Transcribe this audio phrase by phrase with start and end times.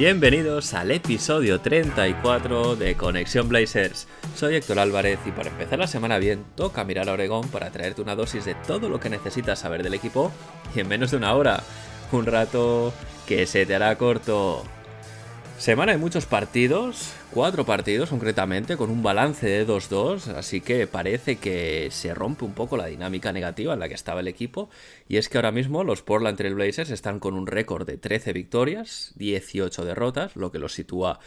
[0.00, 4.08] Bienvenidos al episodio 34 de Conexión Blazers.
[4.34, 8.00] Soy Héctor Álvarez y para empezar la semana bien, toca mirar a Oregón para traerte
[8.00, 10.32] una dosis de todo lo que necesitas saber del equipo
[10.74, 11.62] y en menos de una hora.
[12.12, 12.94] Un rato
[13.26, 14.64] que se te hará corto.
[15.60, 21.36] Semana de muchos partidos, cuatro partidos concretamente, con un balance de 2-2, así que parece
[21.36, 24.70] que se rompe un poco la dinámica negativa en la que estaba el equipo,
[25.06, 28.32] y es que ahora mismo los Portland Trail Blazers están con un récord de 13
[28.32, 31.20] victorias, 18 derrotas, lo que los sitúa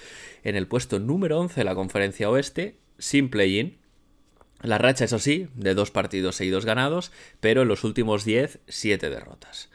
[0.43, 3.77] en el puesto número 11 de la conferencia oeste, sin play-in.
[4.63, 9.11] La racha, eso sí, de dos partidos seguidos ganados, pero en los últimos 10, 7
[9.11, 9.69] derrotas.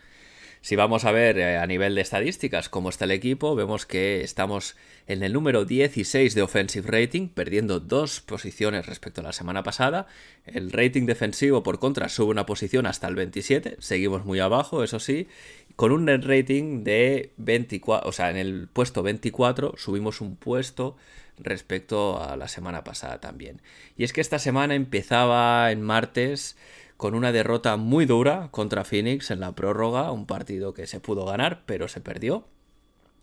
[0.61, 4.23] Si vamos a ver eh, a nivel de estadísticas cómo está el equipo, vemos que
[4.23, 9.62] estamos en el número 16 de offensive rating, perdiendo dos posiciones respecto a la semana
[9.62, 10.06] pasada.
[10.47, 14.98] El rating defensivo, por contra, sube una posición hasta el 27, seguimos muy abajo, eso
[14.98, 15.28] sí,
[15.77, 20.97] con un net rating de 24, o sea, en el puesto 24 subimos un puesto
[21.39, 23.62] respecto a la semana pasada también.
[23.97, 26.56] Y es que esta semana empezaba en martes
[26.99, 31.25] con una derrota muy dura contra Phoenix en la prórroga, un partido que se pudo
[31.25, 32.49] ganar, pero se perdió.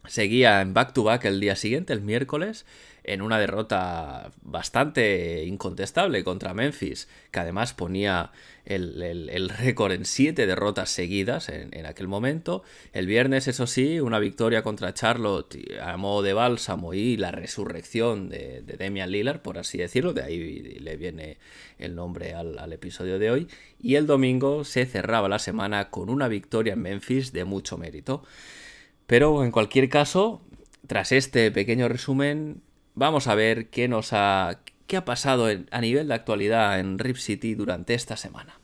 [0.08, 2.66] Seguía en back-to-back el día siguiente, el miércoles,
[3.04, 8.32] en una derrota bastante incontestable contra Memphis, que además ponía
[8.66, 12.64] el, récord en siete derrotas seguidas en, aquel momento.
[12.94, 18.30] El viernes, eso sí, una victoria contra Charlotte a modo de bálsamo y la resurrección
[18.30, 21.38] de, de Damian Lillard, por así decirlo, de ahí le viene
[21.78, 23.48] el nombre al episodio de hoy.
[23.80, 28.24] Y el domingo se cerraba la semana con una victoria en Memphis de mucho mérito.
[29.08, 30.42] Pero en cualquier caso,
[30.88, 32.62] tras este pequeño resumen,
[32.94, 37.18] vamos a ver qué nos ha qué ha pasado a nivel de actualidad en Rip
[37.18, 38.60] City durante esta semana.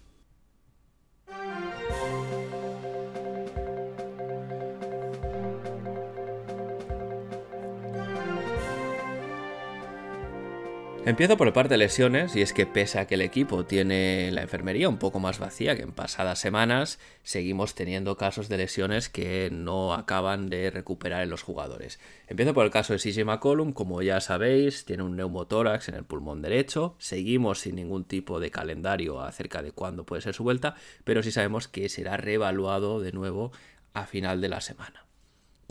[11.03, 14.29] Empiezo por el parte de lesiones, y es que pese a que el equipo tiene
[14.31, 19.09] la enfermería un poco más vacía que en pasadas semanas, seguimos teniendo casos de lesiones
[19.09, 21.99] que no acaban de recuperar en los jugadores.
[22.27, 26.03] Empiezo por el caso de CJ McCollum, como ya sabéis, tiene un neumotórax en el
[26.03, 30.75] pulmón derecho, seguimos sin ningún tipo de calendario acerca de cuándo puede ser su vuelta,
[31.03, 33.51] pero sí sabemos que será reevaluado de nuevo
[33.95, 35.07] a final de la semana.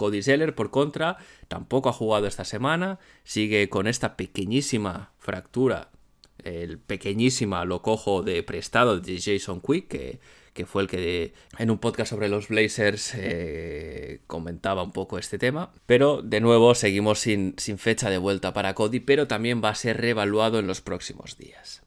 [0.01, 1.19] Cody Zeller, por contra,
[1.49, 5.91] tampoco ha jugado esta semana, sigue con esta pequeñísima fractura,
[6.43, 10.21] el pequeñísima lo cojo de prestado de Jason Quick, que,
[10.55, 15.37] que fue el que en un podcast sobre los Blazers eh, comentaba un poco este
[15.37, 15.71] tema.
[15.85, 19.75] Pero de nuevo seguimos sin, sin fecha de vuelta para Cody, pero también va a
[19.75, 21.83] ser reevaluado en los próximos días.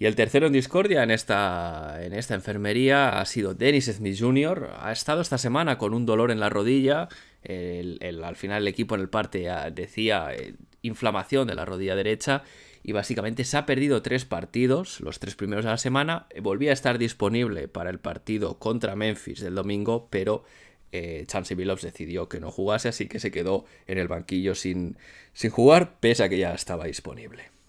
[0.00, 4.70] Y el tercero en discordia en esta, en esta enfermería ha sido Dennis Smith Jr.
[4.80, 7.10] Ha estado esta semana con un dolor en la rodilla.
[7.44, 12.44] Al final el equipo en el parte decía eh, inflamación de la rodilla derecha.
[12.82, 16.28] Y básicamente se ha perdido tres partidos, los tres primeros de la semana.
[16.40, 20.44] Volvía a estar disponible para el partido contra Memphis del domingo, pero
[20.92, 24.96] eh, Chansey Billups decidió que no jugase, así que se quedó en el banquillo sin,
[25.34, 27.59] sin jugar, pese a que ya estaba disponible.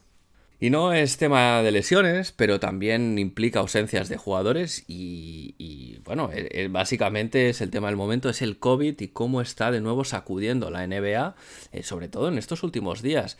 [0.63, 6.49] Y no es tema de lesiones, pero también implica ausencias de jugadores y, bueno, el,
[6.51, 10.03] el, básicamente es el tema del momento, es el COVID y cómo está de nuevo
[10.03, 11.35] sacudiendo la NBA,
[11.71, 13.39] eh, sobre todo en estos últimos días.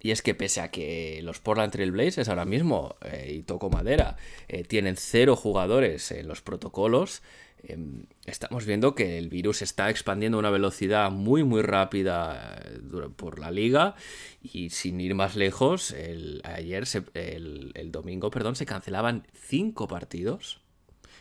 [0.00, 3.68] Y es que pese a que los Portland Trail Blazers ahora mismo, eh, y toco
[3.68, 4.16] madera,
[4.48, 7.22] eh, tienen cero jugadores en los protocolos,
[7.64, 7.76] eh,
[8.24, 12.62] estamos viendo que el virus está expandiendo a una velocidad muy muy rápida
[13.16, 13.96] por la liga.
[14.40, 16.84] Y sin ir más lejos, el, ayer,
[17.14, 20.60] el, el domingo, perdón, se cancelaban cinco partidos.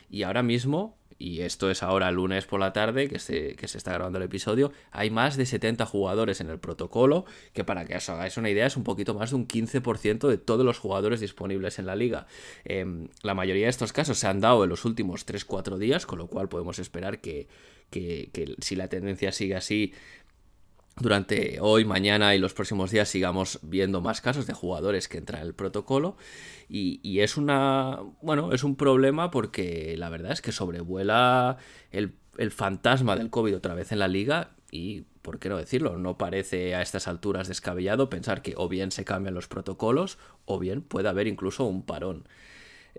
[0.09, 3.77] Y ahora mismo y esto es ahora lunes por la tarde que se, que se
[3.77, 7.95] está grabando el episodio, hay más de 70 jugadores en el protocolo, que para que
[7.95, 11.19] os hagáis una idea es un poquito más de un 15% de todos los jugadores
[11.19, 12.27] disponibles en la liga.
[12.65, 16.19] Eh, la mayoría de estos casos se han dado en los últimos 3-4 días, con
[16.19, 17.47] lo cual podemos esperar que,
[17.89, 19.93] que, que si la tendencia sigue así,
[20.99, 25.41] durante hoy, mañana y los próximos días sigamos viendo más casos de jugadores que entran
[25.41, 26.17] en el protocolo
[26.69, 31.57] y, es una bueno es un problema porque la verdad es que sobrevuela
[31.91, 35.97] el, el, fantasma del COVID otra vez en la liga y, ¿por qué no decirlo?
[35.97, 40.59] No parece a estas alturas descabellado pensar que o bien se cambian los protocolos o
[40.59, 42.27] bien puede haber incluso un parón.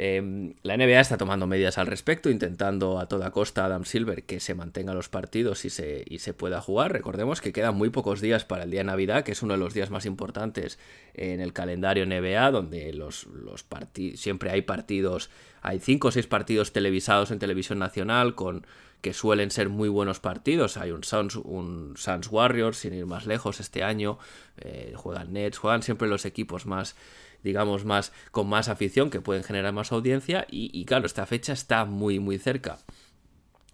[0.01, 4.39] Em, la NBA está tomando medidas al respecto, intentando a toda costa Adam Silver que
[4.39, 6.93] se mantenga los partidos y se, y se pueda jugar.
[6.93, 9.59] Recordemos que quedan muy pocos días para el día de Navidad, que es uno de
[9.59, 10.79] los días más importantes
[11.15, 13.67] en el calendario NBA, donde los, los
[14.15, 15.31] siempre hay partidos,
[15.63, 18.65] hay cinco o seis partidos televisados en televisión nacional con
[19.01, 20.77] que suelen ser muy buenos partidos.
[20.77, 24.19] Hay un Suns, un Suns Warriors, sin ir más lejos, este año.
[24.59, 26.97] Eh, juegan Nets, juegan siempre los equipos más
[27.43, 30.47] digamos, más con más afición, que pueden generar más audiencia.
[30.51, 32.79] Y, claro, esta fecha está muy, muy cerca.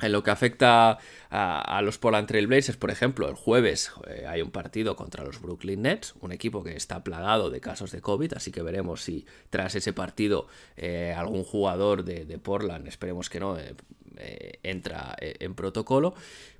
[0.01, 0.99] En lo que afecta
[1.31, 5.41] a, los Portland Trail Blazers, por ejemplo, el jueves eh, hay un partido contra los
[5.41, 9.25] Brooklyn Nets, un equipo que está plagado de casos de COVID, así que veremos si
[9.51, 16.15] tras ese partido eh, algún jugador de, Portland, esperemos que no, eh, entra en protocolo.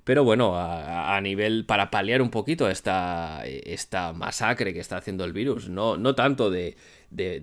[0.05, 5.33] Pero bueno, a, nivel para paliar un poquito esta, esta masacre que está haciendo el
[5.33, 6.77] virus, no, no tanto de,
[7.09, 7.39] de,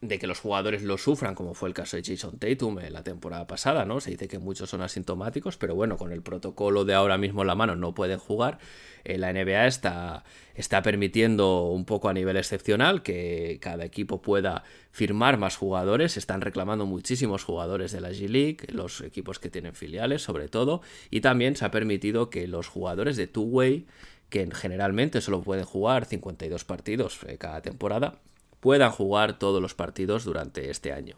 [0.00, 3.02] de, que los jugadores lo sufran, como fue el caso de Jason Tatum en la
[3.02, 4.00] temporada pasada, ¿no?
[4.00, 7.48] Se dice que muchos son asintomáticos, pero bueno, con el protocolo de ahora mismo en
[7.48, 8.58] la mano no pueden jugar.
[9.04, 10.24] Eh, la NBA está,
[10.54, 14.62] está permitiendo un poco a nivel excepcional que cada equipo pueda
[14.92, 16.16] firmar más jugadores.
[16.16, 20.80] Están reclamando muchísimos jugadores de la G-League, los equipos que tienen filiales sobre todo,
[21.10, 23.86] y también se ha permitido que los jugadores de two-way
[24.28, 28.18] que generalmente solo pueden jugar 52 partidos eh, cada temporada,
[28.60, 31.16] puedan jugar todos los partidos durante este año.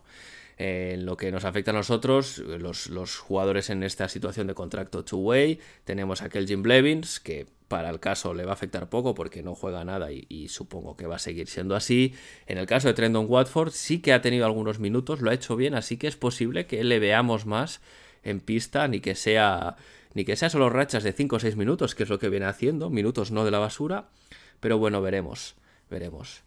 [0.62, 5.58] En lo que nos afecta a nosotros, los, jugadores en esta situación de contrato two-way,
[5.84, 9.54] tenemos a Jim Blevins, que para el caso le va a afectar poco porque no
[9.54, 12.14] juega nada y, supongo que va a seguir siendo así.
[12.46, 15.56] En el caso de Trendon Watford sí que ha tenido algunos minutos, lo ha hecho
[15.56, 17.80] bien, así que es posible que le veamos más
[18.22, 19.76] en pista, ni que sea
[20.12, 22.46] ni que sea solo rachas de 5 o 6 minutos, que es lo que viene
[22.46, 24.08] haciendo, minutos no de la basura,
[24.58, 25.54] pero bueno, veremos,
[25.88, 26.42] veremos.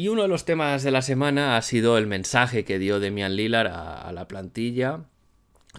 [0.00, 3.34] Y uno de los temas de la semana ha sido el mensaje que dio Demian
[3.34, 5.00] Lillard a, la plantilla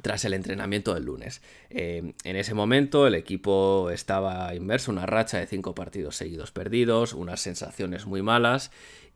[0.01, 1.41] tras el entrenamiento del lunes.
[1.69, 7.13] Eh, en ese momento el equipo estaba inmerso una racha de cinco partidos seguidos perdidos,
[7.13, 8.71] unas sensaciones muy malas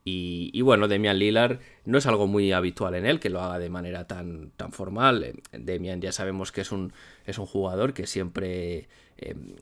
[0.06, 3.70] y, bueno, Demian Lillard no es algo muy habitual en él que lo haga de
[3.70, 5.24] manera tan, tan formal.
[5.24, 6.92] Eh, Demian ya sabemos que es un,
[7.26, 9.56] es un jugador que siempre Em,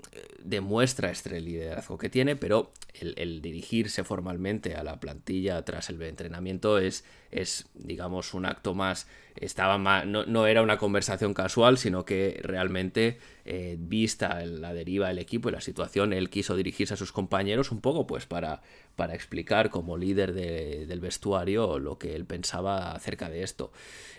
[0.44, 6.80] demuestra este liderazgo que tiene, pero el, dirigirse formalmente a la plantilla tras el entrenamiento
[6.80, 12.40] es, es digamos, un acto más, estaba más, no, era una conversación casual, sino que
[12.42, 17.12] realmente, eh, vista la deriva del equipo y la situación, él quiso dirigirse a sus
[17.12, 18.62] compañeros un poco, pues, para,
[19.02, 23.72] para explicar como líder del vestuario lo que él pensaba acerca de esto.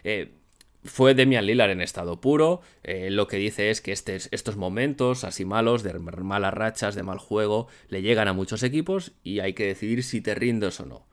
[0.02, 0.32] Eh,
[0.82, 2.62] fue Demian Lillard en estado puro.
[2.82, 7.04] Eh, lo que dice es que este, estos momentos así malos, de malas rachas, de
[7.04, 10.86] mal juego, le llegan a muchos equipos y hay que decidir si te rindes o
[10.86, 11.06] no.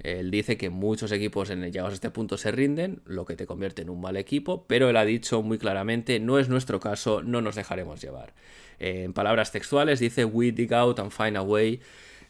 [0.00, 3.46] Él dice que muchos equipos en llegados a este punto se rinden, lo que te
[3.46, 7.22] convierte en un mal equipo, pero él ha dicho muy claramente, no es nuestro caso,
[7.22, 8.34] no nos dejaremos llevar.
[8.80, 11.78] Eh, en palabras textuales dice, we dig out and find a way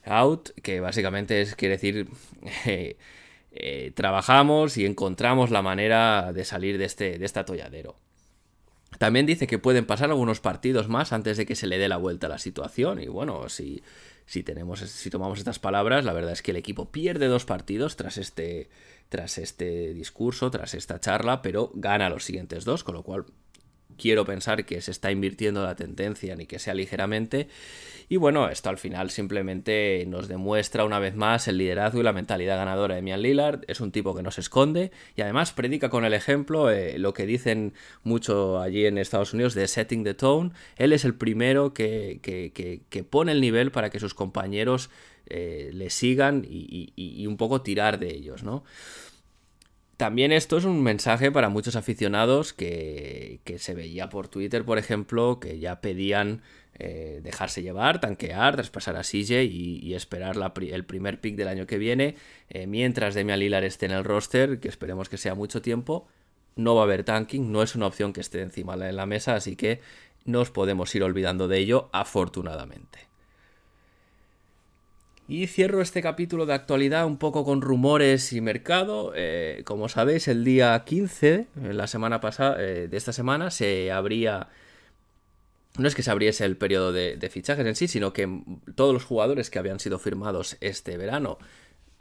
[0.04, 2.08] out, que básicamente es, quiere decir...
[2.66, 2.96] Eh,
[3.54, 7.96] eh, trabajamos y encontramos la manera de salir de este, de este atolladero.
[8.98, 11.98] También dice que pueden pasar algunos partidos más antes de que se le dé la
[11.98, 13.00] vuelta a la situación.
[13.00, 13.82] Y bueno, si,
[14.26, 17.96] si, tenemos, si tomamos estas palabras, la verdad es que el equipo pierde dos partidos
[17.96, 18.70] tras este,
[19.08, 23.26] tras este discurso, tras esta charla, pero gana los siguientes dos, con lo cual
[23.96, 27.48] quiero pensar que se está invirtiendo la tendencia ni que sea ligeramente.
[28.08, 32.12] Y bueno, esto al final simplemente nos demuestra una vez más el liderazgo y la
[32.12, 33.60] mentalidad ganadora de Mian Lillard.
[33.68, 37.14] Es un tipo que no se esconde y además predica con el ejemplo eh, lo
[37.14, 37.72] que dicen
[38.02, 40.50] mucho allí en Estados Unidos de setting the tone.
[40.76, 44.90] Él es el primero que, que, pone el nivel para que sus compañeros
[45.26, 48.62] eh, le sigan y, y un poco tirar de ellos, ¿no?
[50.02, 55.38] También esto es un mensaje para muchos aficionados que, se veía por Twitter, por ejemplo,
[55.38, 56.42] que ya pedían
[56.76, 61.78] eh, dejarse llevar, tanquear, traspasar a CJ y, esperar el primer pick del año que
[61.78, 62.16] viene,
[62.48, 66.08] eh, mientras Demian Lillard esté en el roster, que esperemos que sea mucho tiempo.
[66.56, 69.36] No va a haber tanking, no es una opción que esté encima de la mesa,
[69.36, 69.82] así que
[70.24, 73.11] nos podemos ir olvidando de ello, afortunadamente.
[75.28, 79.12] Y cierro este capítulo de actualidad un poco con rumores y mercado.
[79.14, 84.48] Eh, como sabéis, el día 15, la semana pasada, eh, de esta semana, se abría.
[85.78, 88.42] No es que se abriese el periodo de, fichajes en sí, sino que
[88.74, 91.38] todos los jugadores que habían sido firmados este verano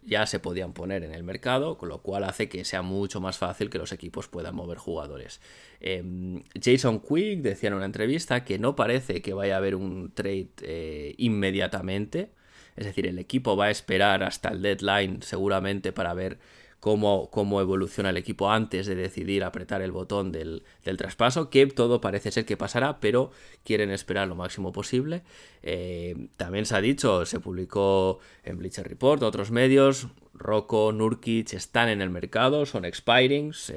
[0.04, 3.38] ya se podían poner en el mercado, con lo cual hace que sea mucho más
[3.38, 5.40] fácil que los equipos puedan mover jugadores.
[5.80, 10.12] Em, Jason Quick decía en una entrevista que no parece que vaya a haber un
[10.12, 12.32] trade eh, inmediatamente,
[12.76, 16.40] es decir, el equipo va a esperar hasta el deadline seguramente para ver
[16.82, 20.64] cómo, cómo evoluciona el equipo antes de decidir apretar el botón del,
[20.98, 23.32] traspaso, que todo parece ser que pasará, pero
[23.64, 25.22] quieren esperar lo máximo posible.
[25.64, 30.08] Eh, también se ha dicho, se publicó en Bleacher Report, otros medios,
[30.42, 33.72] Rocco, Nurkic están en el mercado, son expirings.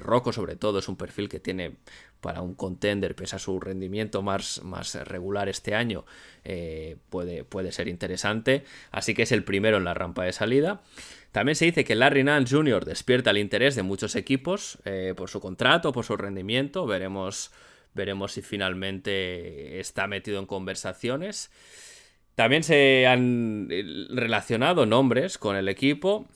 [0.00, 1.76] Rocco, sobre todo, es un perfil que tiene
[2.26, 6.04] para un contender, pese a su rendimiento más, más regular este año,
[6.44, 8.64] eh, puede, puede ser interesante.
[8.90, 10.82] Así que es el primero en la rampa de salida.
[11.30, 12.84] También se dice que Larry Nance Jr.
[12.84, 16.86] despierta el interés de muchos equipos eh, por su contrato, por su rendimiento.
[16.86, 17.52] Veremos,
[17.94, 21.50] veremos si finalmente está metido en conversaciones.
[22.36, 26.28] También se han eh, relacionado nombres con el equipo.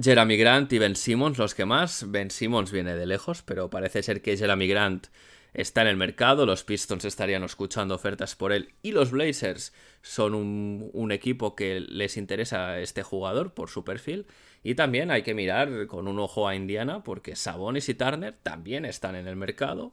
[0.00, 2.10] Jeremy Grant y Ben Simmons, los que más.
[2.10, 5.06] Ben Simmons viene de lejos, pero parece ser que Jeremy Grant
[5.54, 10.34] está en el mercado, los Pistons estarían escuchando ofertas por él y los Blazers son
[10.34, 14.26] un, equipo que les interesa este jugador por su perfil.
[14.64, 18.84] Y también hay que mirar con un ojo a Indiana porque Sabonis y Turner también
[18.84, 19.92] están en el mercado.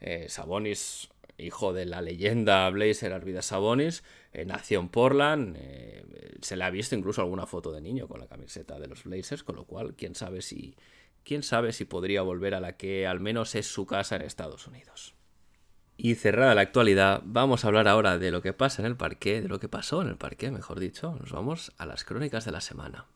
[0.00, 1.08] Eh, Sabonis,
[1.38, 5.56] hijo de la leyenda Blazer Arvidas Sabonis, eh, nació en Portland.
[5.58, 9.04] Eh, se le ha visto incluso alguna foto de niño con la camiseta de los
[9.04, 10.76] Blazers, con lo cual quién sabe si
[11.24, 14.66] quién sabe si podría volver a la que al menos es su casa en Estados
[14.66, 15.14] Unidos.
[15.96, 19.42] Y cerrada la actualidad, vamos a hablar ahora de lo que pasa en el parque,
[19.42, 21.16] de lo que pasó en el parque, mejor dicho.
[21.18, 23.06] Nos vamos a las crónicas de la semana.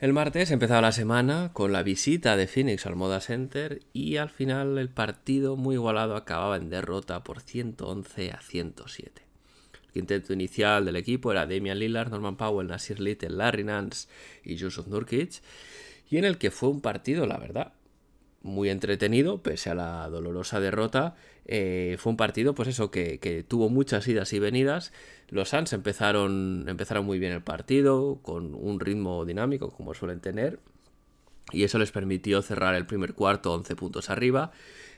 [0.00, 4.30] El martes empezaba la semana con la visita de Phoenix al Moda Center y al
[4.30, 9.22] final el partido muy igualado acababa en derrota por 111 a 107.
[9.84, 14.08] El quinteto inicial del equipo era Damian Lillard, Norman Powell, Nasir Little, Larry Nance
[14.42, 15.42] y Yusuf Nurkic,
[16.08, 17.74] y en el que fue un partido, la verdad,
[18.40, 21.14] muy entretenido, pese a la dolorosa derrota.
[21.46, 24.92] Eh, fue un partido, pues eso, que, tuvo muchas idas y venidas.
[25.28, 30.60] Los Suns empezaron, empezaron muy bien el partido, con un ritmo dinámico, como suelen tener,
[31.52, 34.52] y eso les permitió cerrar el primer cuarto 11 puntos arriba.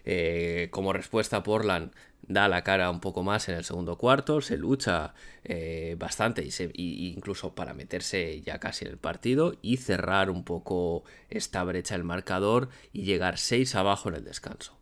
[0.04, 4.56] Eh, como respuesta, Portland da la cara un poco más en el segundo cuarto, se
[4.56, 10.30] lucha eh, bastante y, se, incluso para meterse ya casi en el partido y cerrar
[10.30, 14.81] un poco esta brecha del marcador y llegar 6 abajo en el descanso.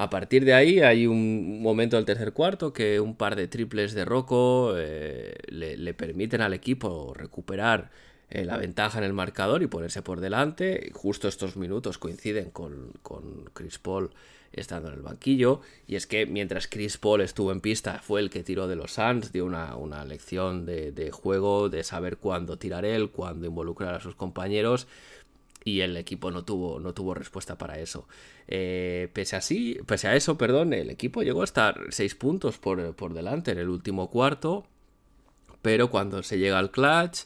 [0.00, 3.92] A partir de ahí hay un momento del tercer cuarto que un par de triples
[3.92, 7.90] de Rocco eh, le, permiten al equipo recuperar
[8.30, 10.90] eh, la ventaja en el marcador y ponerse por delante.
[10.94, 12.94] Justo estos minutos coinciden con,
[13.52, 14.08] Chris Paul
[14.52, 15.60] estando en el banquillo.
[15.86, 18.94] Y es que mientras Chris Paul estuvo en pista, fue el que tiró de los
[18.94, 24.14] Suns, dio una, lección de, juego, de saber cuándo tirar él, cuándo involucrar a sus
[24.14, 24.86] compañeros.
[25.64, 28.08] Y el equipo no tuvo, no tuvo respuesta para eso.
[28.48, 29.40] Eh, pese, a
[29.86, 33.58] pese a eso, perdón, el equipo llegó a estar 6 puntos por, por delante en
[33.58, 34.66] el último cuarto.
[35.62, 37.24] Pero cuando se llega al clutch,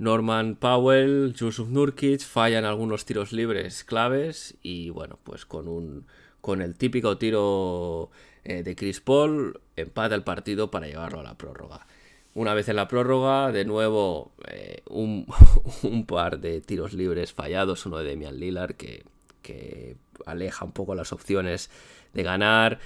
[0.00, 6.06] Norman Powell, Yusuf Nurkic fallan algunos tiros libres claves y bueno, pues con un,
[6.40, 8.10] con el típico tiro
[8.42, 11.86] eh, de Chris Paul, empata el partido para llevarlo a la prórroga.
[12.34, 15.26] Una vez en la prórroga, de nuevo eh, un,
[16.06, 19.04] par de tiros libres fallados, uno de Damian Lillard que,
[19.42, 19.96] que
[20.26, 21.70] aleja un poco las opciones
[22.14, 22.78] de ganar.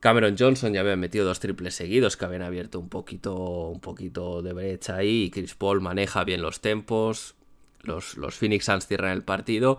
[0.00, 4.42] Cameron Johnson ya había metido dos triples seguidos que habían abierto un poquito, un poquito
[4.42, 5.30] de brecha ahí.
[5.30, 7.34] Chris Paul maneja bien los tempos.
[7.82, 9.78] Los, los Phoenix Suns cierran el partido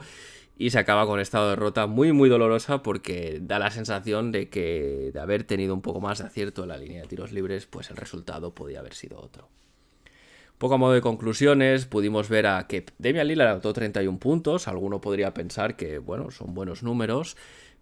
[0.58, 5.12] y se acaba con esta derrota muy muy dolorosa porque da la sensación de que
[5.14, 7.90] de haber tenido un poco más de acierto en la línea de tiros libres, pues
[7.90, 9.50] el resultado podía haber sido otro.
[10.62, 15.02] Poco a modo de conclusiones, pudimos ver a que Damian Lillard anotó 31 puntos, alguno
[15.02, 17.36] podría pensar que, bueno, son buenos números,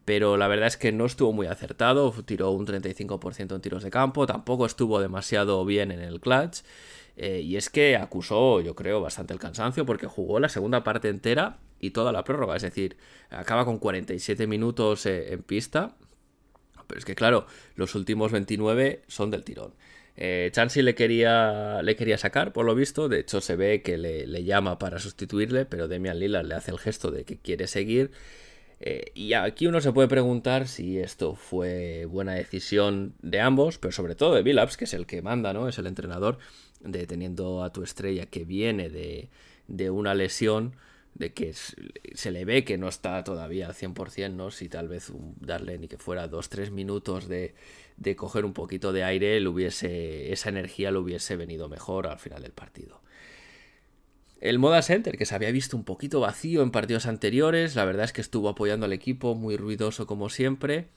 [0.06, 3.92] pero la verdad es que no estuvo muy acertado, tiró un 35% en tiros de
[3.92, 6.60] campo, tampoco estuvo demasiado bien en el clutch,
[7.22, 11.10] eh, y es que acusó, yo creo, bastante el cansancio porque jugó la segunda parte
[11.10, 12.56] entera y toda la prórroga.
[12.56, 12.96] Es decir,
[13.30, 15.96] acaba con 47 minutos eh, en pista.
[16.88, 17.46] Pero es que, claro,
[17.76, 19.74] los últimos 29 son del tirón.
[20.16, 23.10] Eh, Chansey le quería, le quería sacar, por lo visto.
[23.10, 26.80] De hecho, se ve que le, llama para sustituirle, pero Demian Lillard le hace el
[26.80, 28.12] gesto de que quiere seguir.
[28.80, 33.92] Eh, y aquí uno se puede preguntar si esto fue buena decisión de ambos, pero
[33.92, 35.68] sobre todo de Billups, que es el que manda, ¿no?
[35.68, 36.40] Es el entrenador
[36.82, 40.76] de teniendo a tu estrella que viene de, una lesión,
[41.16, 44.52] de que se le ve que no está todavía al 100%, ¿no?
[44.52, 47.56] Si tal vez darle ni que fuera 2-3 minutos de,
[47.98, 52.20] de, coger un poquito de aire, le hubiese, esa energía le hubiese venido mejor al
[52.20, 53.02] final del partido.
[54.42, 58.06] El Moda Center, que se había visto un poquito vacío en partidos anteriores, la verdad
[58.06, 60.88] es que estuvo apoyando al equipo, muy ruidoso como siempre.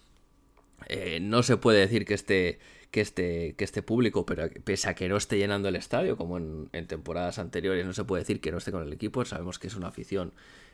[0.89, 2.61] Eh, no se puede decir que esté,
[2.93, 6.37] que este, que este público, pero pese a que no esté llenando el estadio, como
[6.37, 9.25] en, temporadas anteriores, no se puede decir que no esté con el equipo.
[9.25, 10.33] Sabemos que es una afición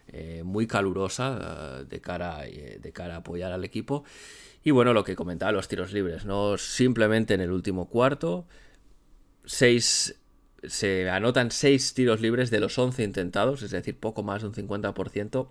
[0.08, 4.04] eh, muy calurosa eh, de, cara, de cara a apoyar al equipo.
[4.64, 6.58] Y bueno, lo que comentaba, los tiros libres, ¿no?
[6.58, 8.46] Simplemente en el último cuarto,
[9.44, 10.18] seis
[10.66, 14.54] se anotan 6 tiros libres de los 11 intentados, es decir, poco más de un
[14.54, 15.48] 50%.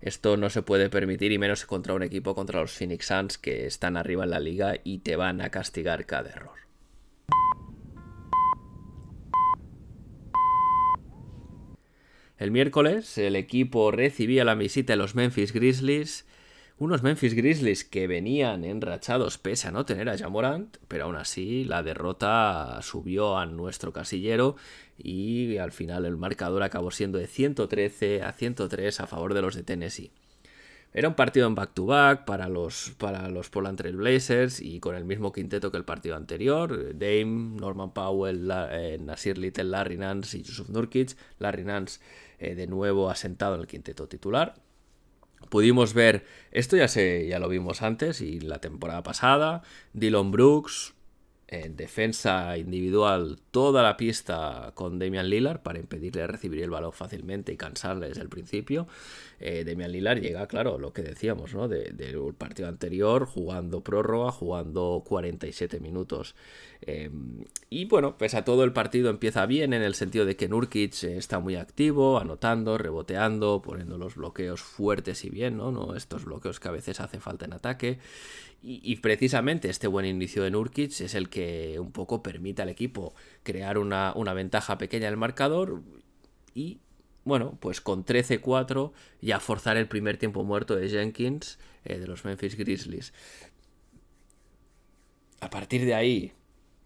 [0.00, 3.66] Esto no se puede permitir y menos contra un equipo contra los Phoenix Suns que
[3.66, 6.64] están arriba en la liga y te van a castigar cada error.
[12.36, 16.26] El miércoles el equipo recibía la visita de los Memphis Grizzlies
[16.76, 21.64] unos Memphis Grizzlies que venían enrachados pese a no tener a Jamorant, pero aún así
[21.64, 24.56] la derrota subió a nuestro casillero
[24.98, 29.54] y al final el marcador acabó siendo de 113 a 103 a favor de los
[29.54, 30.10] de Tennessee.
[30.92, 35.04] Era un partido en back-to-back para los, para los Portland Trail Blazers y con el
[35.04, 36.96] mismo quinteto que el partido anterior.
[36.96, 41.16] Dame, Norman Powell, eh, Nasir Little, Larry Nance y Yusuf Nurkic.
[41.40, 42.00] Larry Nance
[42.38, 44.54] eh, de nuevo asentado en el quinteto titular
[45.48, 50.94] pudimos ver, esto ya, se, ya lo vimos antes y la temporada pasada, Dylan Brooks
[51.46, 57.52] en defensa individual toda la pista con Damian Lillard para impedirle recibir el balón fácilmente
[57.52, 58.86] y cansarle desde el principio.
[59.46, 61.68] Eh, Damian Lillard llega, claro, lo que decíamos, ¿no?
[61.68, 66.34] Del partido anterior, jugando prórroga, jugando 47 minutos.
[66.80, 67.10] Eh,
[67.68, 71.04] y bueno, pese a todo el partido empieza bien en el sentido de que Nurkic
[71.04, 75.70] está muy activo, anotando, reboteando, poniendo los bloqueos fuertes y bien, ¿no?
[75.70, 75.94] ¿no?
[75.94, 77.98] Estos bloqueos que a veces hace falta en ataque.
[78.66, 83.14] Y, precisamente este buen inicio de Nurkic es el que un poco permite al equipo
[83.42, 85.82] crear una, ventaja pequeña en el marcador
[86.54, 86.78] y,
[87.24, 92.24] bueno, pues con 13-4 ya forzar el primer tiempo muerto de Jenkins eh, de los
[92.24, 93.12] Memphis Grizzlies.
[95.40, 96.32] A partir de ahí,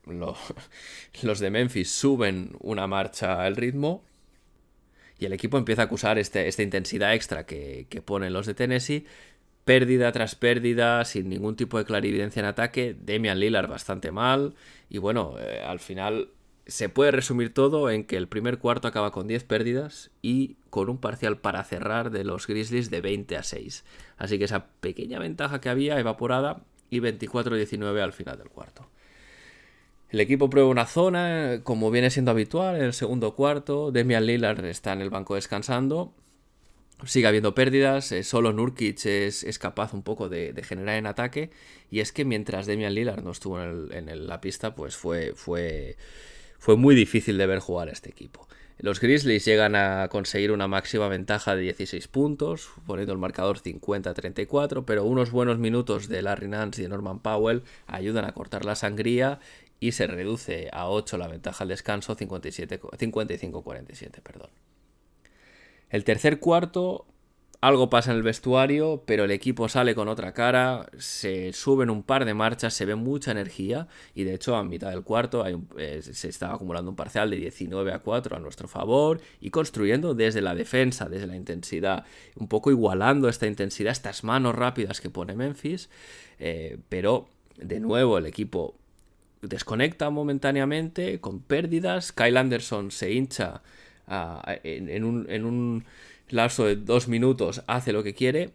[1.23, 4.05] los de Memphis suben una marcha al ritmo
[5.19, 8.55] y el equipo empieza a acusar este, esta intensidad extra que, que ponen los de
[8.55, 9.05] Tennessee
[9.69, 14.55] pérdida tras pérdida, sin ningún tipo de clarividencia en ataque, Demian Lillard bastante mal,
[14.89, 16.31] y bueno, eh, al final
[16.69, 20.89] se puede resumir todo en que el primer cuarto acaba con 10 pérdidas y con
[20.91, 23.85] un parcial para cerrar de los Grizzlies de 20 a 6.
[24.19, 28.87] Así que esa pequeña ventaja que había evaporada y 24-19 al final del cuarto.
[30.11, 33.91] El equipo prueba una zona, como viene siendo habitual, en el segundo cuarto.
[33.91, 36.15] Demian Lillard está en el banco descansando
[37.07, 41.51] sigue habiendo pérdidas, eh, solo Nurkic es, capaz un poco de, generar en ataque,
[41.91, 45.97] y es que mientras Demian Lillard no estuvo en, la pista, pues fue, fue,
[46.59, 48.47] fue muy difícil de ver jugar a este equipo.
[48.81, 54.85] Los Grizzlies llegan a conseguir una máxima ventaja de 16 puntos, poniendo el marcador 50-34,
[54.85, 58.77] pero unos buenos minutos de Larry Nance y de Norman Powell ayudan a cortar la
[58.77, 59.41] sangría
[59.81, 64.51] y se reduce a 8 la ventaja al descanso, 55-47, perdón.
[65.91, 67.05] El tercer cuarto,
[67.61, 72.05] algo pasa en el vestuario, pero el equipo sale con otra cara, se suben un
[72.05, 75.45] par de marchas, se ve mucha energía y de hecho a mitad del cuarto
[75.77, 80.15] eh, se estaba acumulando un parcial de 19 a 4 a nuestro favor y construyendo
[80.15, 82.05] desde la defensa, desde la intensidad,
[82.37, 85.91] un poco igualando esta intensidad, estas manos rápidas que pone Memphis,
[86.39, 88.77] eh, pero de nuevo el equipo
[89.43, 93.63] desconecta momentáneamente con pérdidas, Kyle Anderson se hincha
[94.63, 95.85] en, un,
[96.31, 98.51] lapso de dos minutos hace lo que quiere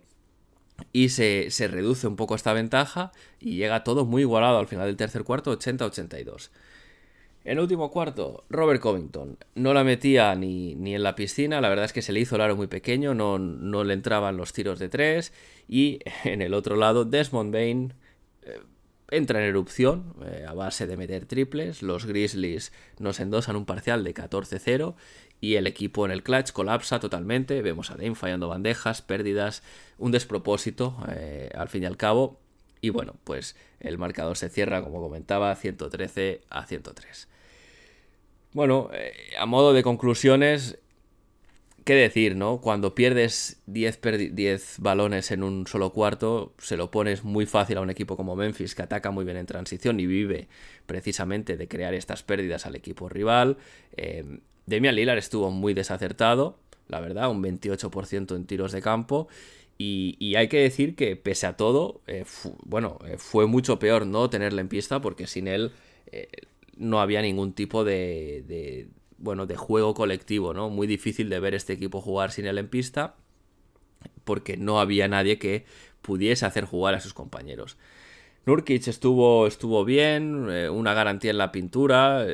[0.91, 4.97] y se, reduce un poco esta ventaja y llega todo muy igualado al final del
[4.97, 6.49] tercer cuarto, 80-82.
[7.45, 11.85] En último cuarto, Robert Covington no la metía ni, ni, en la piscina, la verdad
[11.85, 14.79] es que se le hizo el aro muy pequeño, no, no le entraban los tiros
[14.79, 15.33] de tres.
[15.67, 17.93] Y en el otro lado, Desmond Bain
[18.43, 18.61] eh,
[19.11, 21.81] entra en erupción eh, a base de meter triples.
[21.81, 24.95] Los Grizzlies nos endosan un parcial de 14-0
[25.43, 27.61] y el equipo en el clutch colapsa totalmente.
[27.61, 29.61] Vemos a Dame fallando bandejas, pérdidas,
[29.97, 32.39] un despropósito eh, al fin y al cabo.
[32.79, 37.27] Y bueno, pues el marcador se cierra, como comentaba, 113 a 103.
[38.53, 40.79] Bueno, eh, a modo de conclusiones,
[41.83, 42.61] ¿qué decir, no?
[42.61, 43.99] Cuando pierdes 10,
[44.31, 48.37] 10 balones en un solo cuarto, se lo pones muy fácil a un equipo como
[48.37, 50.47] Memphis, que ataca muy bien en transición y vive
[50.85, 53.57] precisamente de crear estas pérdidas al equipo rival.
[53.97, 59.27] Eh, Demian Lillard estuvo muy desacertado, la verdad, un 28% en tiros de campo.
[59.77, 62.23] Y, hay que decir que pese a todo, eh,
[62.63, 65.71] bueno, eh, fue mucho peor no tenerle en pista porque sin él
[66.11, 66.29] eh,
[66.77, 70.69] no había ningún tipo de, de, bueno, de juego colectivo, ¿no?
[70.69, 73.15] Muy difícil de ver este equipo jugar sin él en pista
[74.23, 75.65] porque no había nadie que
[76.01, 77.77] pudiese hacer jugar a sus compañeros.
[78.45, 82.25] Nurkic estuvo, estuvo bien, una garantía en la pintura,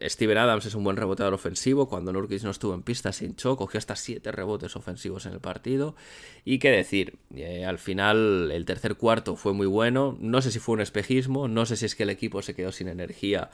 [0.00, 1.88] Steven Adams es un buen reboteador ofensivo.
[1.88, 5.40] Cuando Nurkic no estuvo en pista, se hinchó, cogió hasta 7 rebotes ofensivos en el
[5.40, 5.96] partido.
[6.44, 10.16] Y qué decir, eh, al final el tercer cuarto fue muy bueno.
[10.20, 12.72] No sé si fue un espejismo, no sé si es que el equipo se quedó
[12.72, 13.50] sin energía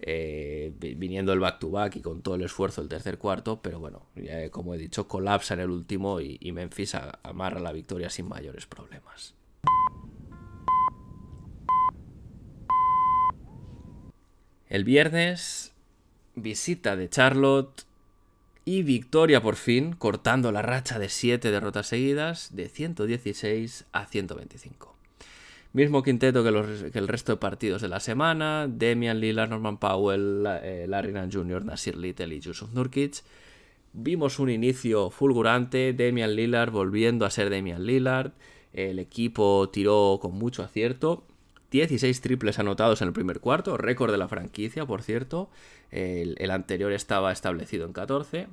[0.00, 3.60] eh, viniendo el back-to-back y con todo el esfuerzo del tercer cuarto.
[3.62, 4.06] Pero bueno,
[4.50, 9.34] como he dicho, colapsa en el último y Memphis amarra la victoria sin mayores problemas.
[14.68, 15.75] El viernes
[16.36, 17.82] visita de Charlotte
[18.64, 24.94] y victoria por fin, cortando la racha de 7 derrotas seguidas de 116 a 125.
[25.72, 30.86] Mismo quinteto que, el resto de partidos de la semana, Demian Lillard, Norman Powell, eh,
[30.88, 33.22] Larry Jr., Nasir Little y Yusuf Nurkic.
[33.92, 38.32] Vimos un inicio fulgurante, Demian Lillard volviendo a ser Demian Lillard,
[38.72, 41.24] el equipo tiró con mucho acierto
[41.70, 45.50] 16 triples anotados en el primer cuarto, récord de la franquicia, por cierto.
[45.90, 48.46] El, anterior estaba establecido en 14.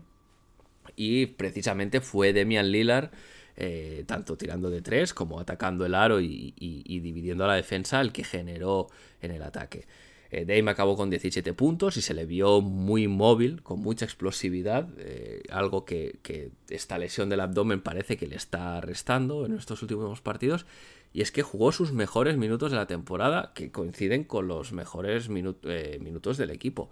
[0.96, 3.12] Y precisamente fue Demian Lillard,
[3.56, 6.54] eh, tanto tirando de 3 como atacando el aro y,
[6.88, 8.88] dividiendo a la defensa, el que generó
[9.22, 9.86] en el ataque.
[10.32, 14.90] Eh, Dame acabó con 17 puntos y se le vio muy móvil, con mucha explosividad,
[14.98, 19.84] eh, algo que, que, esta lesión del abdomen parece que le está restando en estos
[19.84, 20.66] últimos partidos
[21.14, 25.30] y es que jugó sus mejores minutos de la temporada, que coinciden con los mejores
[25.30, 26.90] eh, minutos del equipo.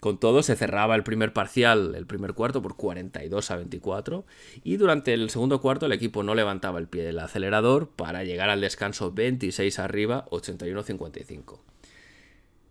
[0.00, 4.24] Con todo, se cerraba el primer parcial, el primer cuarto, por 42 a 24.
[4.64, 8.48] Y durante el segundo cuarto, el equipo no levantaba el pie del acelerador para llegar
[8.48, 11.62] al descanso 26 arriba, 81 55.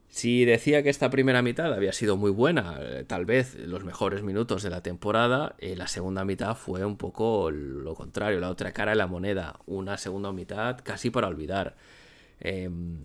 [0.10, 4.24] Si decía que esta primera mitad había sido muy buena, eh, tal vez los mejores
[4.24, 8.72] minutos de la temporada, eh, la segunda mitad fue un poco lo contrario, la otra
[8.72, 11.76] cara de la moneda, una segunda mitad casi para olvidar.
[12.40, 12.98] Em,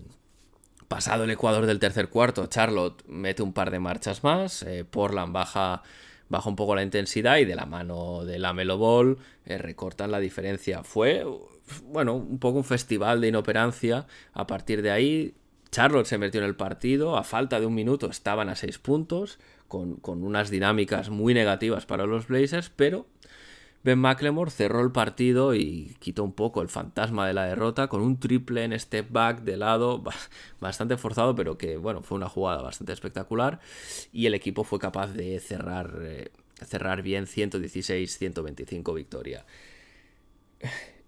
[0.87, 5.31] pasado el Ecuador del tercer cuarto, Charlotte mete un par de marchas más, eh, Portland
[5.31, 5.83] baja,
[6.29, 10.19] baja un poco la intensidad y de la mano de la Melo Ball recortan la
[10.19, 10.83] diferencia.
[10.83, 11.23] Fue,
[11.83, 14.07] bueno, un poco un festival de inoperancia.
[14.33, 15.35] A partir de ahí,
[15.75, 19.39] Charlotte se metió en el partido, a falta de un minuto estaban a seis puntos,
[19.67, 23.07] con, unas dinámicas muy negativas para los Blazers, pero
[23.83, 27.99] Ben McLemore cerró el partido y quitó un poco el fantasma de la derrota con
[27.99, 30.01] un triple en step back de lado
[30.61, 33.59] bastante forzado, pero que bueno, fue una jugada bastante espectacular
[34.13, 36.31] y el equipo fue capaz de cerrar, eh,
[36.65, 39.45] cerrar bien 116-125 victoria.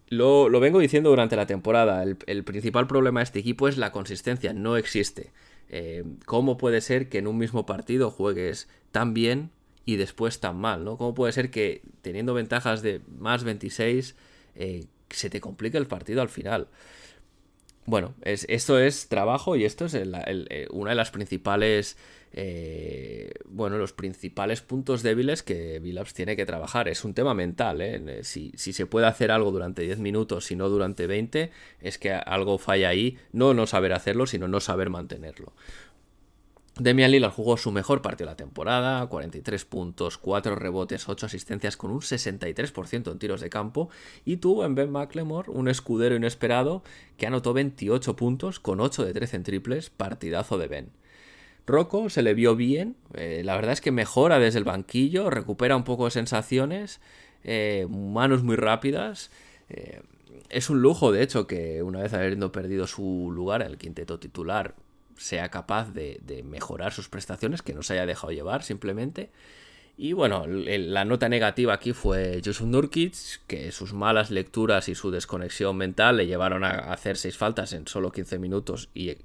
[0.10, 2.04] Lo, vengo diciendo durante la temporada.
[2.04, 4.54] El, principal problema de este equipo es la consistencia.
[4.54, 5.32] No existe.
[5.70, 9.52] Eh, ¿Cómo puede ser que en un mismo partido juegues tan bien
[9.86, 10.86] y después tan mal?
[10.86, 10.98] ¿no?
[10.98, 14.16] ¿Cómo puede ser que teniendo ventajas de más 26
[14.56, 16.68] eh, se te complique el partido al final?
[17.88, 21.96] Bueno, esto es trabajo y esto es eh, una de las principales
[22.34, 26.88] eh, bueno, los principales puntos débiles que Billups tiene que trabajar.
[26.88, 28.24] Es un tema mental, ¿eh?
[28.24, 32.58] si, se puede hacer algo durante 10 minutos y no durante 20, es que algo
[32.58, 35.54] falla ahí, no no saber hacerlo, sino no saber mantenerlo.
[36.80, 41.76] Demian Lillard jugó su mejor partido de la temporada, 43 puntos, 4 rebotes, 8 asistencias
[41.76, 43.90] con un 63% en tiros de campo
[44.26, 46.84] y tuvo en Ben McLemore un escudero inesperado
[47.18, 50.90] que anotó 28 puntos con 8 de 13 en triples, partidazo de Ben.
[51.66, 55.76] Rocco se le vio bien, eh, la verdad es que mejora desde el banquillo, recupera
[55.76, 57.02] un poco de sensaciones,
[57.44, 59.32] eh, manos muy rápidas.
[59.70, 60.02] Eh,
[60.50, 64.20] es un lujo, de hecho, que una vez habiendo perdido su lugar en el quinteto
[64.20, 64.76] titular,
[65.18, 69.30] sea capaz de, mejorar sus prestaciones, que no se haya dejado llevar simplemente.
[70.00, 73.16] Y bueno, la nota negativa aquí fue Jusuf Nurkic,
[73.48, 77.88] que sus malas lecturas y su desconexión mental le llevaron a hacer seis faltas en
[77.88, 79.16] solo 15 minutos y,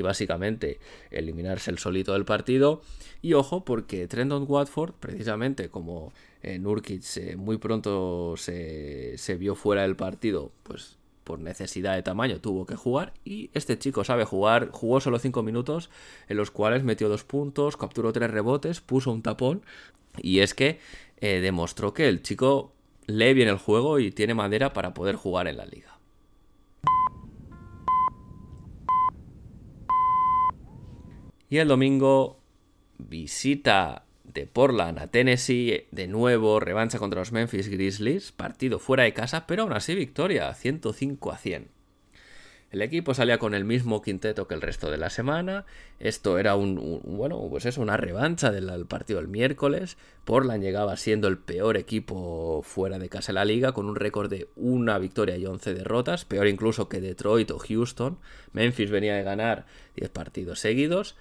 [0.00, 0.78] básicamente
[1.10, 2.80] eliminarse el solito del partido.
[3.20, 6.12] Y ojo, porque Trendon Watford, precisamente como
[6.42, 12.40] eh, Nurkic eh, muy pronto se vio fuera del partido, pues por necesidad de tamaño
[12.40, 15.90] tuvo que jugar y este chico sabe jugar, jugó solo 5 minutos
[16.26, 19.60] en los cuales metió dos puntos, capturó tres rebotes, puso un tapón
[20.22, 20.80] y es que
[21.18, 22.72] eh, demostró que el chico
[23.06, 25.98] lee bien el juego y tiene madera para poder jugar en la liga.
[31.50, 32.40] Y el domingo
[32.96, 34.06] visita
[34.46, 39.62] Portland a Tennessee, de nuevo revancha contra los Memphis Grizzlies, partido fuera de casa, pero
[39.62, 41.78] aún así victoria, 105 a 100.
[42.70, 45.64] El equipo salía con el mismo quinteto que el resto de la semana.
[46.00, 49.96] Esto era un, bueno, pues eso, una revancha del partido del miércoles.
[50.26, 54.28] Portland llegaba siendo el peor equipo fuera de casa de la liga, con un récord
[54.28, 58.18] de una victoria y 11 derrotas, peor incluso que Detroit o Houston.
[58.52, 59.64] Memphis venía de ganar
[59.96, 61.16] 10 partidos seguidos.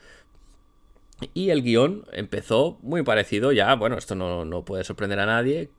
[1.34, 5.70] Y el guion empezó muy parecido ya, bueno, esto no, puede sorprender a nadie,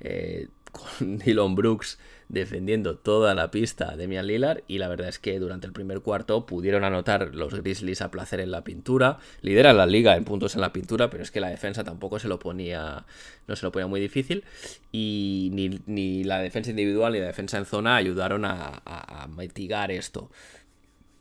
[0.00, 5.20] eh, con Dylan Brooks defendiendo toda la pista a Demian Lillard y la verdad es
[5.20, 9.72] que durante el primer cuarto pudieron anotar los Grizzlies a placer en la pintura, lidera
[9.72, 12.40] la liga en puntos en la pintura, pero es que la defensa tampoco se lo
[12.40, 13.06] ponía
[13.46, 14.42] no se lo ponía muy difícil
[14.90, 15.50] y
[15.86, 20.30] ni, la defensa individual ni la defensa en zona ayudaron a mitigar esto.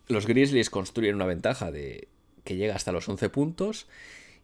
[0.07, 2.07] Los Grizzlies construyen una ventaja de
[2.45, 3.87] que llega hasta los 11 puntos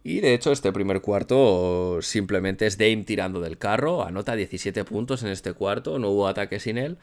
[0.04, 5.22] y de hecho, este primer cuarto simplemente es Dame tirando del carro, anota 17 puntos
[5.22, 6.98] en este cuarto, no hubo ataque sin él,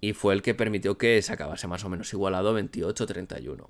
[0.00, 3.66] y fue el que permitió que se acabase más o menos igualado 28-31.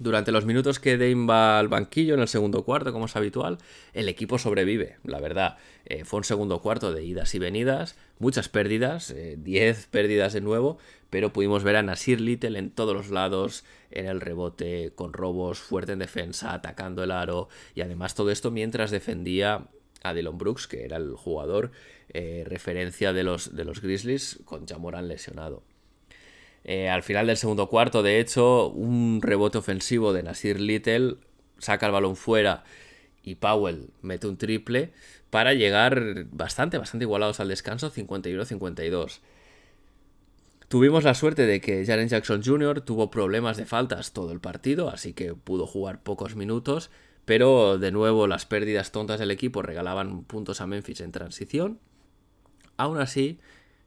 [0.00, 3.58] Durante los minutos que Dame va al banquillo en el segundo cuarto, como es habitual,
[3.92, 5.56] el equipo sobrevive, la verdad.
[5.84, 10.40] Eh, fue un segundo cuarto de idas y venidas, muchas pérdidas, 10 eh, pérdidas de
[10.40, 10.78] nuevo,
[11.10, 15.60] pero pudimos ver a Nasir Little en todos los lados, en el rebote, con robos,
[15.60, 19.68] fuerte en defensa, atacando el aro, y además todo esto mientras defendía
[20.02, 21.70] a Dylan Brooks, que era el jugador
[22.08, 25.62] eh, referencia de los, de los Grizzlies, con Jamoran lesionado.
[26.64, 31.16] Eh, al final del segundo cuarto, de hecho, un rebote ofensivo de Nasir Little
[31.58, 32.64] saca el balón fuera
[33.22, 34.92] y Powell mete un triple
[35.30, 39.20] para llegar bastante, bastante igualados al descanso, 51-52.
[40.68, 42.80] Tuvimos la suerte de que Jaren Jackson Jr.
[42.80, 46.90] tuvo problemas de faltas todo el partido, así que pudo jugar pocos minutos,
[47.24, 51.78] pero de nuevo las pérdidas tontas del equipo regalaban puntos a Memphis en transición.
[52.76, 53.38] Aún así,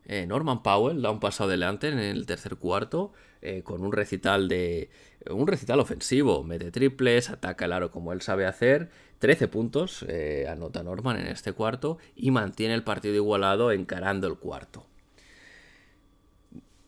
[0.08, 4.48] eh, Norman Powell da un paso adelante en el tercer cuarto eh, con un recital
[4.48, 4.90] de
[5.30, 8.90] un recital ofensivo, mete triples, ataca el aro como él sabe hacer,
[9.20, 14.38] 13 puntos eh, anota Norman en este cuarto y mantiene el partido igualado encarando el
[14.38, 14.86] cuarto.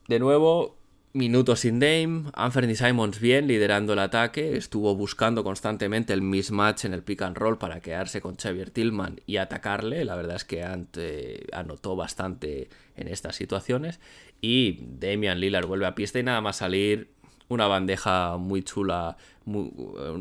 [0.07, 0.78] De nuevo,
[1.11, 6.93] Minutos sin Dame, Anthony Simons bien liderando el ataque, estuvo buscando constantemente el mismatch en
[6.93, 10.63] el pick and roll para quedarse con Xavier Tillman y atacarle, la verdad es que
[10.63, 13.99] ante, anotó bastante en estas situaciones
[14.39, 17.09] y Damian Lillard vuelve a pista y nada más salir
[17.47, 19.71] una bandeja muy chula, muy,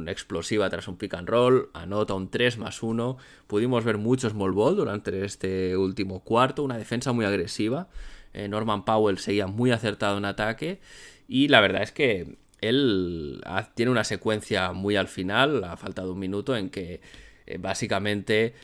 [0.06, 4.52] explosiva tras un pick and roll, anota un 3 más 1, pudimos ver mucho small
[4.52, 10.18] ball durante este último cuarto, una defensa muy agresiva, eh, Norman Powell seguía muy acertado
[10.18, 10.78] en ataque
[11.26, 13.42] y la verdad es que él
[13.74, 17.00] tiene una secuencia muy al final, ha faltado un minuto en que
[17.46, 18.54] eh, básicamente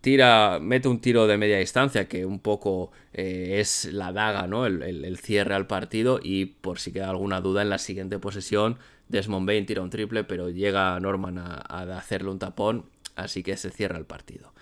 [0.00, 4.66] tira, mete un tiro de media distancia que un poco eh, es la daga, ¿no?
[4.66, 9.46] El, cierre al partido y por si queda alguna duda en la siguiente posesión Desmond
[9.46, 13.98] Bain tira un triple pero llega Norman a hacerle un tapón así que se cierra
[13.98, 14.53] el partido.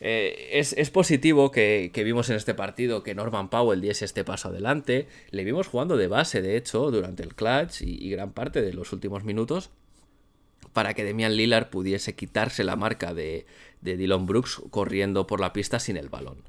[0.00, 5.06] Eh, es, positivo que, vimos en este partido que Norman Powell diese este paso adelante.
[5.30, 8.92] Le vimos jugando de base, de hecho, durante el clutch y, gran parte de los
[8.92, 9.70] últimos minutos
[10.72, 13.44] para que Demian Lillard pudiese quitarse la marca de,
[13.80, 16.44] de Dylan Brooks corriendo por la pista sin el balón.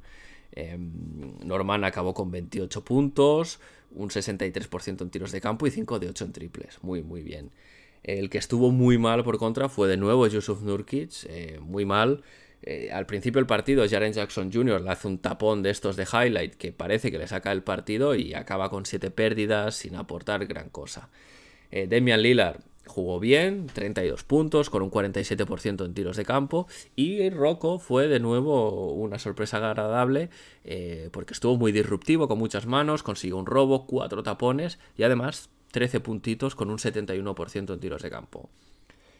[0.51, 3.59] Em, Norman acabó con 28 puntos,
[3.91, 6.79] un 63% en tiros de campo y 5 de 8 en triples.
[6.81, 7.51] Muy, muy bien.
[8.03, 12.23] El que estuvo muy mal por contra fue de nuevo Yusuf Nurkic, eh, muy mal.
[12.63, 14.81] Eh, al principio del partido, Jaren Jackson Jr.
[14.81, 18.13] le hace un tapón de estos de highlight que parece que le saca el partido
[18.15, 21.09] y acaba con 7 pérdidas sin aportar gran cosa.
[21.71, 26.67] Eh, Demian Lillard jugó bien, 32 puntos, con un 47% en tiros de campo.
[26.95, 30.29] Y Rocco fue de nuevo una sorpresa agradable,
[30.63, 35.49] eh, porque estuvo muy disruptivo, con muchas manos, consiguió un robo, 4 tapones y además
[35.71, 38.49] 13 puntitos con un 71% en tiros de campo.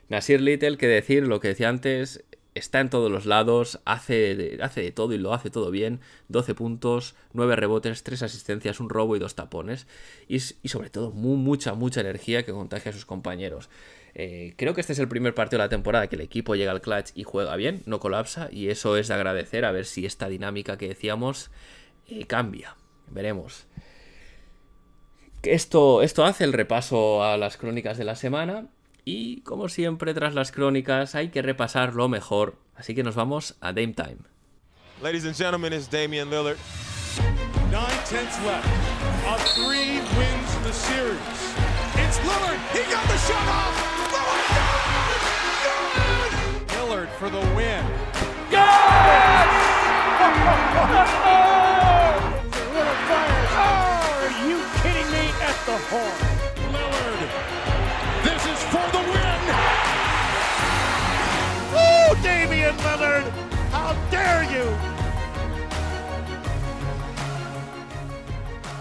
[0.10, 4.64] Nasir Little, que decir lo que decía antes, está en todos los lados, hace de,
[4.64, 6.02] hace de todo y lo hace todo bien.
[6.30, 9.88] 12 puntos, 9 rebotes, 3 asistencias, un robo y 2 tapones.
[10.28, 13.70] Y, sobre todo mucha, mucha energía que contagia a sus compañeros.
[14.14, 16.72] Eh, creo que este es el primer partido de la temporada que el equipo llega
[16.72, 18.50] al clutch y juega bien, no colapsa.
[18.52, 21.52] Y eso es de agradecer a ver si esta dinámica que decíamos
[22.08, 22.76] eh, cambia.
[23.10, 23.66] Veremos.
[25.44, 28.68] Esto, esto hace el repaso a las crónicas de la semana.
[29.06, 33.56] Y como siempre, tras las crónicas hay que repasar lo mejor, así que nos vamos
[33.62, 34.18] a Dame Time.
[35.02, 36.58] Ladies and gentlemen, it's Damian Lillard.
[37.72, 38.68] Nine tenths left.
[39.26, 41.18] A three wins the series.
[41.96, 42.60] It's Lillard.
[42.72, 43.74] He got the shot off.
[46.70, 47.84] Lillard, Lillard for the win.
[48.52, 49.48] Yes!
[52.74, 53.52] Little fires.
[53.58, 55.26] Are you kidding me?
[55.42, 56.22] At the horn.
[56.74, 57.71] Lillard.
[62.24, 63.26] Damian Lillard.
[63.72, 64.66] How dare you?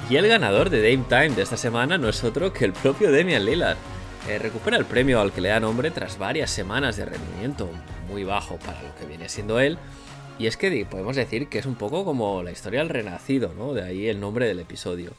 [0.09, 3.13] Y el ganador de Dame Time de esta semana no es otro que el propio
[3.13, 3.77] Damian Lillard.
[4.29, 7.71] Eh, recupera el premio al que le da nombre tras varias semanas de rendimiento
[8.09, 9.79] muy bajo para lo que viene siendo él.
[10.39, 13.73] Y es que podemos decir que es un poco como la historia del renacido, ¿no?
[13.73, 15.13] De ahí el nombre del episodio.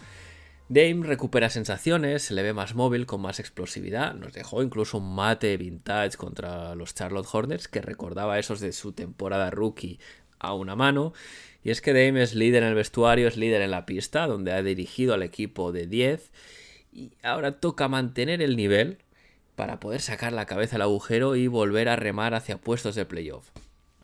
[0.73, 4.13] Dame recupera sensaciones, se le ve más móvil, con más explosividad.
[4.13, 8.93] Nos dejó incluso un mate vintage contra los Charlotte Hornets que recordaba esos de su
[8.93, 9.99] temporada rookie
[10.39, 11.12] a una mano.
[11.62, 14.53] Y es que Dame es líder en el vestuario, es líder en la pista, donde
[14.53, 16.31] ha dirigido al equipo de 10
[16.93, 18.99] y ahora toca mantener el nivel
[19.57, 23.49] para poder sacar la cabeza al agujero y volver a remar hacia puestos de playoff.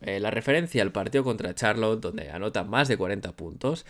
[0.02, 3.86] Eh, la referencia al partido contra Charlotte, donde anota más de 40 puntos,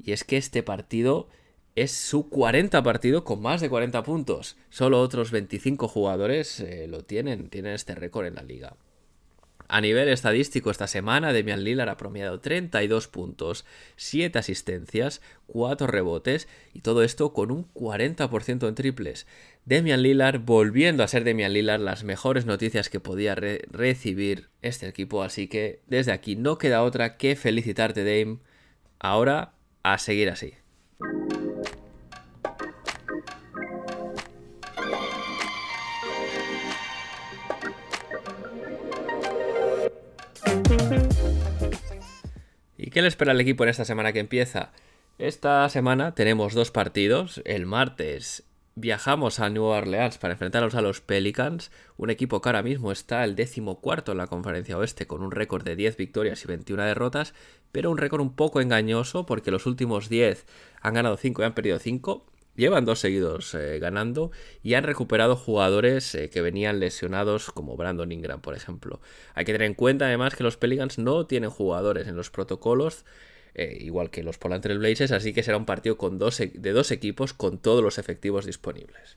[0.00, 1.28] y es que este partido
[1.76, 4.56] es su 40 partido con más de 40 puntos.
[4.68, 8.76] Solo otros 25 jugadores eh, lo tienen, tienen este récord en la liga.
[9.72, 16.48] A nivel estadístico esta semana, Demian Lillard ha promediado 32 puntos, 7 asistencias, 4 rebotes
[16.74, 19.28] y todo esto con un 40% en triples.
[19.66, 25.22] Demian Lillard volviendo a ser Demian Lillard, las mejores noticias que podía recibir este equipo,
[25.22, 28.38] así que desde aquí no queda otra que felicitarte Dame.
[28.98, 29.52] Ahora
[29.84, 30.54] a seguir así.
[42.82, 44.72] ¿Y qué le espera al equipo en esta semana que empieza?
[45.18, 47.42] Esta semana tenemos dos partidos.
[47.44, 52.62] El martes viajamos a New Orleans para enfrentarnos a los Pelicans, un equipo que ahora
[52.62, 56.42] mismo está el décimo cuarto en la conferencia oeste con un récord de 10 victorias
[56.42, 57.34] y 21 derrotas,
[57.70, 60.46] pero un récord un poco engañoso porque los últimos 10
[60.80, 64.32] han ganado 5 y han perdido 5 Llevan dos seguidos eh, ganando
[64.62, 69.00] y han recuperado jugadores eh, que venían lesionados como Brandon Ingram, por ejemplo.
[69.34, 73.04] Hay que tener en cuenta además que los Pelicans no tienen jugadores en los protocolos,
[73.54, 76.72] eh, igual que los Portland Blazers, así que será un partido con dos, e, de
[76.72, 79.16] dos equipos con todos los efectivos disponibles.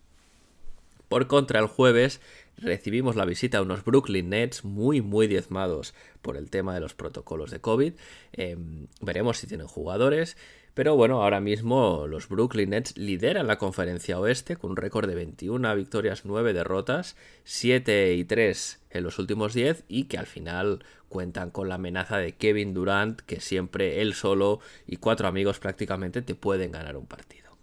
[1.10, 2.22] Por contra, el jueves
[2.58, 6.94] recibimos la visita a unos Brooklyn Nets muy muy diezmados por el tema de los
[6.94, 7.94] protocolos de COVID.
[8.32, 10.38] Em, veremos si tienen jugadores.
[10.74, 15.14] Pero bueno, ahora mismo los Brooklyn Nets lideran la conferencia oeste con un récord de
[15.14, 20.84] 21 victorias, 9 derrotas, 7 y 3 en los últimos 10 y que al final
[21.10, 26.24] cuentan con la amenaza de Kevin Durant que siempre él solo y cuatro amigos prácticamente
[26.24, 27.56] te pueden ganar un partido.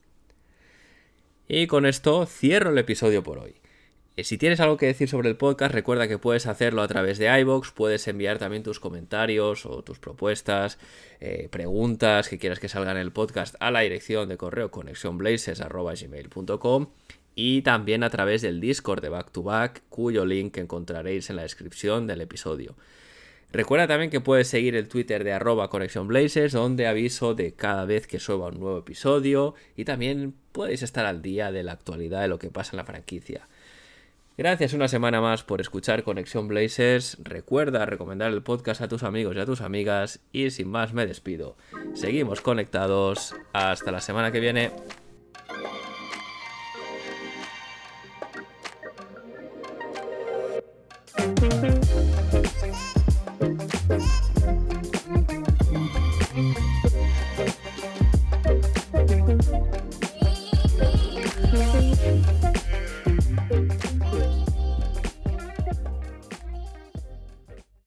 [1.48, 3.59] Y con esto cierro el episodio por hoy.
[4.20, 7.16] Eh, si tienes algo que decir sobre el podcast, recuerda que puedes hacerlo a través
[7.16, 10.78] de iBox, puedes enviar también tus comentarios o tus propuestas,
[11.20, 16.88] eh, preguntas que quieras que salgan en el podcast a la dirección de correo conexionblazers.gmail.com
[17.34, 21.42] y también a través del Discord de Back to Back, cuyo link encontraréis en la
[21.42, 22.76] descripción del episodio.
[23.52, 28.06] Recuerda también que puedes seguir el Twitter de arroba Blazers, donde aviso de cada vez
[28.06, 32.28] que suba un nuevo episodio y también podéis estar al día de la actualidad de
[32.28, 33.48] lo que pasa en la franquicia.
[34.40, 37.18] Gracias una semana más por escuchar Conexión Blazers.
[37.22, 40.20] Recuerda recomendar el podcast a tus amigos y a tus amigas.
[40.32, 41.58] Y sin más me despido.
[41.92, 43.34] Seguimos conectados.
[43.52, 44.70] Hasta la semana que viene.